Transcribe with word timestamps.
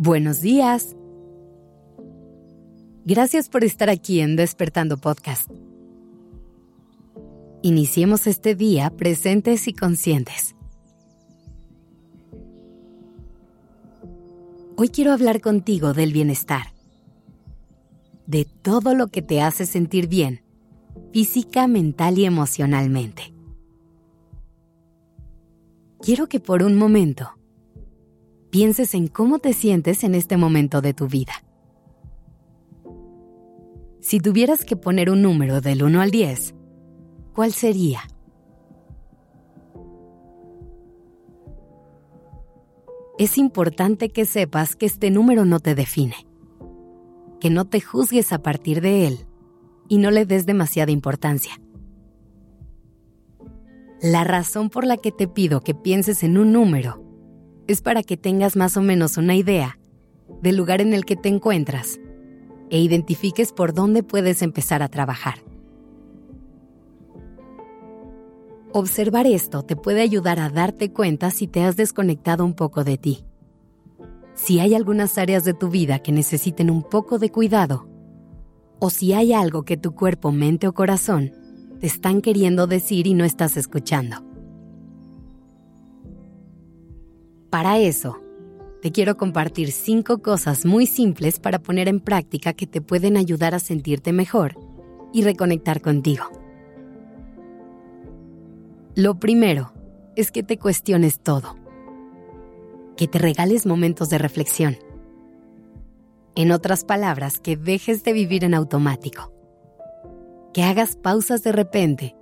Buenos 0.00 0.40
días. 0.40 0.94
Gracias 3.04 3.48
por 3.48 3.64
estar 3.64 3.90
aquí 3.90 4.20
en 4.20 4.36
Despertando 4.36 4.96
Podcast. 4.96 5.50
Iniciemos 7.62 8.28
este 8.28 8.54
día 8.54 8.90
presentes 8.90 9.66
y 9.66 9.72
conscientes. 9.72 10.54
Hoy 14.76 14.90
quiero 14.90 15.10
hablar 15.12 15.40
contigo 15.40 15.92
del 15.94 16.12
bienestar, 16.12 16.72
de 18.28 18.44
todo 18.44 18.94
lo 18.94 19.08
que 19.08 19.20
te 19.20 19.42
hace 19.42 19.66
sentir 19.66 20.06
bien, 20.06 20.44
física, 21.12 21.66
mental 21.66 22.20
y 22.20 22.24
emocionalmente. 22.24 23.34
Quiero 26.00 26.28
que 26.28 26.38
por 26.38 26.62
un 26.62 26.76
momento 26.76 27.37
pienses 28.50 28.94
en 28.94 29.08
cómo 29.08 29.38
te 29.38 29.52
sientes 29.52 30.04
en 30.04 30.14
este 30.14 30.36
momento 30.36 30.80
de 30.80 30.94
tu 30.94 31.06
vida. 31.06 31.32
Si 34.00 34.20
tuvieras 34.20 34.64
que 34.64 34.76
poner 34.76 35.10
un 35.10 35.22
número 35.22 35.60
del 35.60 35.82
1 35.82 36.00
al 36.00 36.10
10, 36.10 36.54
¿cuál 37.34 37.52
sería? 37.52 38.00
Es 43.18 43.36
importante 43.36 44.10
que 44.10 44.24
sepas 44.24 44.76
que 44.76 44.86
este 44.86 45.10
número 45.10 45.44
no 45.44 45.58
te 45.58 45.74
define, 45.74 46.14
que 47.40 47.50
no 47.50 47.64
te 47.66 47.80
juzgues 47.80 48.32
a 48.32 48.38
partir 48.38 48.80
de 48.80 49.08
él 49.08 49.26
y 49.88 49.98
no 49.98 50.10
le 50.10 50.24
des 50.24 50.46
demasiada 50.46 50.92
importancia. 50.92 51.60
La 54.00 54.22
razón 54.22 54.70
por 54.70 54.86
la 54.86 54.96
que 54.96 55.10
te 55.10 55.26
pido 55.26 55.60
que 55.60 55.74
pienses 55.74 56.22
en 56.22 56.38
un 56.38 56.52
número 56.52 57.07
es 57.68 57.82
para 57.82 58.02
que 58.02 58.16
tengas 58.16 58.56
más 58.56 58.76
o 58.76 58.82
menos 58.82 59.16
una 59.18 59.36
idea 59.36 59.78
del 60.42 60.56
lugar 60.56 60.80
en 60.80 60.94
el 60.94 61.04
que 61.04 61.16
te 61.16 61.28
encuentras 61.28 62.00
e 62.70 62.80
identifiques 62.80 63.52
por 63.52 63.72
dónde 63.72 64.02
puedes 64.02 64.42
empezar 64.42 64.82
a 64.82 64.88
trabajar. 64.88 65.36
Observar 68.72 69.26
esto 69.26 69.62
te 69.62 69.76
puede 69.76 70.00
ayudar 70.00 70.40
a 70.40 70.50
darte 70.50 70.92
cuenta 70.92 71.30
si 71.30 71.46
te 71.46 71.62
has 71.62 71.76
desconectado 71.76 72.44
un 72.44 72.54
poco 72.54 72.84
de 72.84 72.98
ti. 72.98 73.24
Si 74.34 74.60
hay 74.60 74.74
algunas 74.74 75.18
áreas 75.18 75.44
de 75.44 75.54
tu 75.54 75.68
vida 75.68 75.98
que 75.98 76.12
necesiten 76.12 76.70
un 76.70 76.82
poco 76.82 77.18
de 77.18 77.30
cuidado, 77.30 77.88
o 78.78 78.90
si 78.90 79.12
hay 79.12 79.32
algo 79.32 79.64
que 79.64 79.76
tu 79.76 79.94
cuerpo, 79.94 80.32
mente 80.32 80.68
o 80.68 80.74
corazón 80.74 81.32
te 81.80 81.86
están 81.86 82.20
queriendo 82.22 82.66
decir 82.66 83.06
y 83.06 83.14
no 83.14 83.24
estás 83.24 83.56
escuchando. 83.56 84.27
Para 87.50 87.78
eso, 87.78 88.20
te 88.82 88.92
quiero 88.92 89.16
compartir 89.16 89.72
cinco 89.72 90.18
cosas 90.18 90.66
muy 90.66 90.84
simples 90.84 91.40
para 91.40 91.60
poner 91.60 91.88
en 91.88 91.98
práctica 91.98 92.52
que 92.52 92.66
te 92.66 92.82
pueden 92.82 93.16
ayudar 93.16 93.54
a 93.54 93.58
sentirte 93.58 94.12
mejor 94.12 94.58
y 95.14 95.22
reconectar 95.22 95.80
contigo. 95.80 96.24
Lo 98.94 99.18
primero 99.18 99.72
es 100.14 100.30
que 100.30 100.42
te 100.42 100.58
cuestiones 100.58 101.20
todo, 101.20 101.56
que 102.98 103.08
te 103.08 103.18
regales 103.18 103.64
momentos 103.64 104.10
de 104.10 104.18
reflexión. 104.18 104.76
En 106.34 106.52
otras 106.52 106.84
palabras, 106.84 107.40
que 107.40 107.56
dejes 107.56 108.04
de 108.04 108.12
vivir 108.12 108.44
en 108.44 108.52
automático, 108.52 109.32
que 110.52 110.64
hagas 110.64 110.96
pausas 110.96 111.42
de 111.42 111.52
repente 111.52 112.14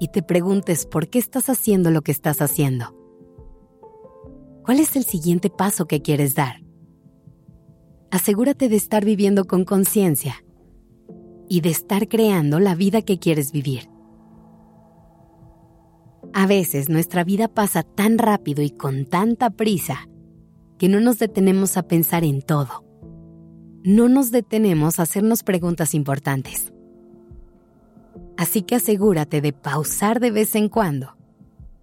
y 0.00 0.08
te 0.08 0.24
preguntes 0.24 0.86
por 0.86 1.08
qué 1.08 1.20
estás 1.20 1.48
haciendo 1.48 1.92
lo 1.92 2.02
que 2.02 2.10
estás 2.10 2.42
haciendo 2.42 3.01
¿Cuál 4.64 4.78
es 4.78 4.94
el 4.94 5.04
siguiente 5.04 5.50
paso 5.50 5.86
que 5.86 6.02
quieres 6.02 6.36
dar? 6.36 6.62
Asegúrate 8.12 8.68
de 8.68 8.76
estar 8.76 9.04
viviendo 9.04 9.46
con 9.46 9.64
conciencia 9.64 10.44
y 11.48 11.62
de 11.62 11.70
estar 11.70 12.08
creando 12.08 12.60
la 12.60 12.76
vida 12.76 13.02
que 13.02 13.18
quieres 13.18 13.50
vivir. 13.50 13.88
A 16.32 16.46
veces 16.46 16.88
nuestra 16.88 17.24
vida 17.24 17.48
pasa 17.48 17.82
tan 17.82 18.18
rápido 18.18 18.62
y 18.62 18.70
con 18.70 19.04
tanta 19.04 19.50
prisa 19.50 20.08
que 20.78 20.88
no 20.88 21.00
nos 21.00 21.18
detenemos 21.18 21.76
a 21.76 21.82
pensar 21.82 22.22
en 22.22 22.40
todo. 22.40 22.84
No 23.82 24.08
nos 24.08 24.30
detenemos 24.30 25.00
a 25.00 25.02
hacernos 25.02 25.42
preguntas 25.42 25.92
importantes. 25.92 26.72
Así 28.36 28.62
que 28.62 28.76
asegúrate 28.76 29.40
de 29.40 29.52
pausar 29.52 30.20
de 30.20 30.30
vez 30.30 30.54
en 30.54 30.68
cuando 30.68 31.16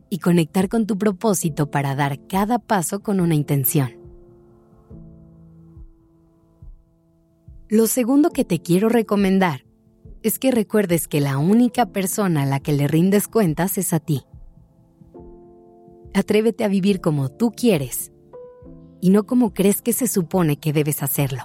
y 0.10 0.20
conectar 0.20 0.70
con 0.70 0.86
tu 0.86 0.98
propósito 0.98 1.70
para 1.70 1.96
dar 1.96 2.26
cada 2.28 2.60
paso 2.60 3.02
con 3.02 3.20
una 3.20 3.36
intención. 3.36 4.00
Lo 7.68 7.86
segundo 7.86 8.32
que 8.32 8.46
te 8.46 8.60
quiero 8.60 8.90
recomendar 8.90 9.64
es 10.24 10.40
que 10.40 10.52
recuerdes 10.52 11.08
que 11.08 11.22
la 11.22 11.38
única 11.38 11.86
persona 11.86 12.44
a 12.44 12.46
la 12.46 12.60
que 12.60 12.74
le 12.74 12.88
rindes 12.88 13.28
cuentas 13.28 13.78
es 13.78 13.94
a 13.94 14.00
ti. 14.00 14.24
Atrévete 16.14 16.64
a 16.64 16.68
vivir 16.68 17.00
como 17.00 17.30
tú 17.30 17.52
quieres 17.52 18.12
y 19.02 19.12
no 19.12 19.26
como 19.26 19.54
crees 19.54 19.82
que 19.82 19.94
se 19.94 20.08
supone 20.08 20.58
que 20.58 20.74
debes 20.74 21.04
hacerlo. 21.04 21.44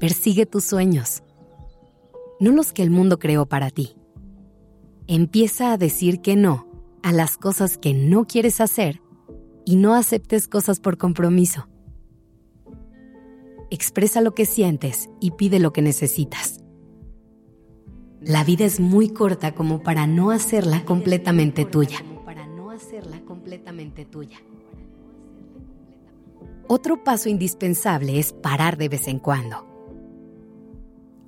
Persigue 0.00 0.44
tus 0.44 0.64
sueños, 0.64 1.22
no 2.40 2.50
los 2.50 2.72
que 2.72 2.82
el 2.82 2.90
mundo 2.90 3.18
creó 3.18 3.46
para 3.46 3.70
ti. 3.70 3.96
Empieza 5.06 5.72
a 5.72 5.78
decir 5.78 6.20
que 6.20 6.34
no 6.36 6.65
a 7.06 7.12
las 7.12 7.36
cosas 7.36 7.78
que 7.78 7.94
no 7.94 8.26
quieres 8.26 8.60
hacer 8.60 9.00
y 9.64 9.76
no 9.76 9.94
aceptes 9.94 10.48
cosas 10.48 10.80
por 10.80 10.98
compromiso. 10.98 11.68
Expresa 13.70 14.20
lo 14.20 14.34
que 14.34 14.44
sientes 14.44 15.08
y 15.20 15.30
pide 15.30 15.60
lo 15.60 15.72
que 15.72 15.82
necesitas. 15.82 16.64
La 18.20 18.42
vida 18.42 18.64
es 18.64 18.80
muy 18.80 19.10
corta 19.10 19.54
como 19.54 19.84
para 19.84 20.08
no 20.08 20.32
hacerla 20.32 20.84
completamente 20.84 21.64
tuya. 21.64 21.98
Otro 26.66 27.04
paso 27.04 27.28
indispensable 27.28 28.18
es 28.18 28.32
parar 28.32 28.76
de 28.76 28.88
vez 28.88 29.06
en 29.06 29.20
cuando. 29.20 29.64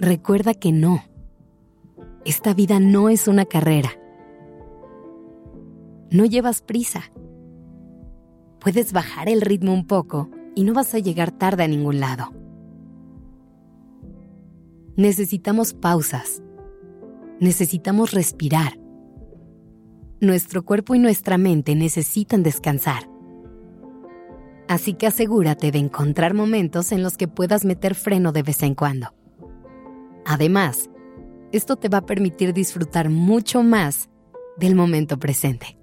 Recuerda 0.01 0.55
que 0.55 0.73
no. 0.73 1.05
Esta 2.25 2.53
vida 2.53 2.81
no 2.81 3.11
es 3.11 3.29
una 3.29 3.45
carrera 3.45 3.93
no 6.11 6.25
llevas 6.25 6.63
prisa. 6.63 7.13
Puedes 8.61 8.93
bajar 8.93 9.29
el 9.29 9.41
ritmo 9.41 9.73
un 9.73 9.87
poco 9.87 10.31
y 10.55 10.65
no 10.65 10.73
vas 10.73 10.95
a 10.95 10.99
llegar 10.99 11.31
tarde 11.31 11.65
a 11.65 11.69
ningún 11.69 12.01
lado. 12.01 12.33
Necesitamos 14.97 15.75
pausas. 15.75 16.43
Necesitamos 17.41 18.11
respirar. 18.11 18.79
Nuestro 20.21 20.65
cuerpo 20.65 20.97
y 20.97 20.99
nuestra 20.99 21.39
mente 21.39 21.77
necesitan 21.77 22.43
descansar. 22.43 23.09
Así 24.67 24.95
que 24.95 25.07
asegúrate 25.07 25.71
de 25.71 25.79
encontrar 25.79 26.35
momentos 26.35 26.91
en 26.91 27.03
los 27.03 27.17
que 27.17 27.29
puedas 27.29 27.65
meter 27.65 27.95
freno 27.95 28.33
de 28.33 28.43
vez 28.43 28.63
en 28.63 28.75
cuando. 28.75 29.15
Además, 30.27 30.91
esto 31.53 31.77
te 31.77 31.89
va 31.89 31.99
a 31.99 32.07
permitir 32.07 32.53
disfrutar 32.53 33.09
mucho 33.09 33.63
más 33.63 34.11
del 34.59 34.75
momento 34.75 35.19
presente. 35.19 35.78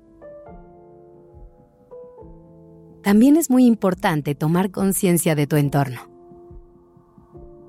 También 3.06 3.38
es 3.38 3.52
muy 3.52 3.68
importante 3.68 4.34
tomar 4.34 4.72
conciencia 4.72 5.36
de 5.36 5.46
tu 5.46 5.58
entorno. 5.58 6.10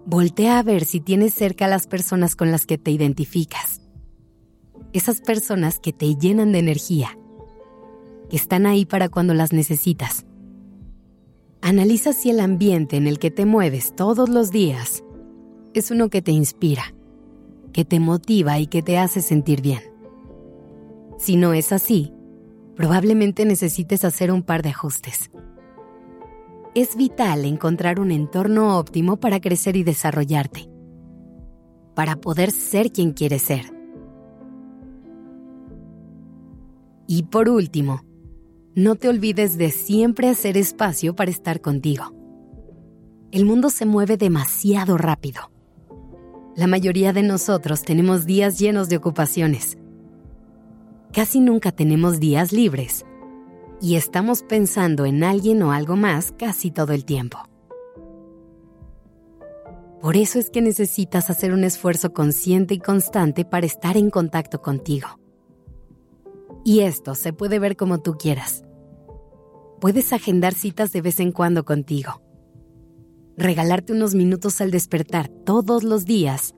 Voltea 0.07 0.59
a 0.59 0.63
ver 0.63 0.87
si 0.87 0.99
tienes 0.99 1.35
cerca 1.35 1.67
a 1.67 1.69
las 1.69 1.87
personas 1.87 2.35
con 2.37 2.51
las 2.51 2.65
que 2.65 2.79
te 2.79 2.91
identificas. 2.91 3.83
Esas 4.95 5.21
personas 5.21 5.79
que 5.79 5.93
te 5.93 6.17
llenan 6.17 6.53
de 6.53 6.61
energía, 6.61 7.19
que 8.31 8.37
están 8.37 8.65
ahí 8.65 8.87
para 8.87 9.11
cuando 9.11 9.35
las 9.35 9.53
necesitas. 9.53 10.25
Analiza 11.61 12.15
si 12.15 12.31
el 12.31 12.41
ambiente 12.41 12.97
en 12.97 13.07
el 13.07 13.19
que 13.19 13.31
te 13.31 13.45
mueves 13.45 13.95
todos 13.95 14.31
los 14.31 14.51
días 14.51 15.05
es 15.75 15.91
uno 15.91 16.09
que 16.09 16.23
te 16.23 16.33
inspira, 16.33 16.95
que 17.75 17.85
te 17.85 18.01
motiva 18.01 18.59
y 18.59 18.69
que 18.69 18.81
te 18.81 18.97
hace 18.97 19.21
sentir 19.21 19.61
bien. 19.61 19.83
Si 21.19 21.37
no 21.37 21.53
es 21.53 21.73
así, 21.73 22.16
probablemente 22.77 23.47
necesites 23.47 24.05
hacer 24.05 24.31
un 24.31 24.43
par 24.43 24.63
de 24.63 24.69
ajustes. 24.69 25.31
Es 26.75 26.95
vital 26.95 27.47
encontrar 27.47 27.99
un 27.99 28.13
entorno 28.13 28.79
óptimo 28.79 29.17
para 29.17 29.41
crecer 29.41 29.77
y 29.77 29.83
desarrollarte, 29.83 30.69
para 31.95 32.17
poder 32.17 32.51
ser 32.51 32.93
quien 32.93 33.13
quieres 33.13 33.43
ser. 33.43 33.73
Y 37.09 37.23
por 37.25 37.49
último, 37.49 38.03
no 38.75 38.95
te 38.97 39.09
olvides 39.09 39.57
de 39.57 39.71
siempre 39.71 40.29
hacer 40.29 40.59
espacio 40.59 41.17
para 41.17 41.31
estar 41.31 41.63
contigo. 41.63 42.13
El 43.33 43.47
mundo 43.47 43.71
se 43.71 43.87
mueve 43.87 44.19
demasiado 44.19 44.99
rápido. 44.99 45.51
La 46.57 46.67
mayoría 46.67 47.15
de 47.15 47.23
nosotros 47.23 47.83
tenemos 47.83 48.27
días 48.27 48.59
llenos 48.59 48.89
de 48.89 48.97
ocupaciones 48.99 49.79
casi 51.13 51.41
nunca 51.41 51.73
tenemos 51.73 52.21
días 52.21 52.53
libres 52.53 53.05
y 53.81 53.97
estamos 53.97 54.43
pensando 54.43 55.05
en 55.05 55.23
alguien 55.25 55.63
o 55.63 55.73
algo 55.73 55.97
más 55.97 56.33
casi 56.33 56.71
todo 56.71 56.93
el 56.93 57.05
tiempo. 57.05 57.39
Por 60.01 60.17
eso 60.17 60.39
es 60.39 60.51
que 60.51 60.63
necesitas 60.63 61.31
hacer 61.31 61.53
un 61.53 61.65
esfuerzo 61.65 62.13
consciente 62.13 62.75
y 62.75 62.79
constante 62.79 63.45
para 63.45 63.67
estar 63.67 63.97
en 63.97 64.11
contacto 64.11 64.63
contigo. 64.63 65.09
Y 66.65 66.81
esto 66.81 67.15
se 67.15 67.33
puede 67.33 67.59
ver 67.59 67.77
como 67.77 67.99
tú 67.99 68.17
quieras. 68.17 68.65
Puedes 69.81 70.13
agendar 70.13 70.55
citas 70.55 70.93
de 70.93 71.01
vez 71.01 71.21
en 71.21 71.33
cuando 71.33 71.65
contigo. 71.65 72.23
Regalarte 73.37 73.93
unos 73.93 74.15
minutos 74.15 74.61
al 74.61 74.71
despertar 74.71 75.29
todos 75.29 75.83
los 75.83 76.05
días 76.05 76.55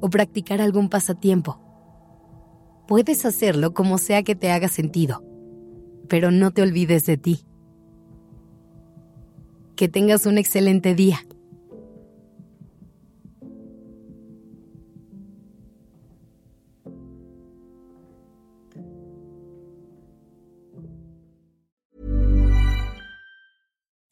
o 0.00 0.08
practicar 0.08 0.60
algún 0.60 0.88
pasatiempo. 0.88 1.65
Puedes 2.86 3.24
hacerlo 3.24 3.74
como 3.74 3.98
sea 3.98 4.22
que 4.22 4.36
te 4.36 4.50
haga 4.50 4.68
sentido, 4.68 5.24
pero 6.08 6.30
no 6.30 6.52
te 6.52 6.62
olvides 6.62 7.04
de 7.06 7.16
ti. 7.16 7.44
Que 9.74 9.88
tengas 9.88 10.24
un 10.26 10.38
excelente 10.38 10.94
día. 10.94 11.18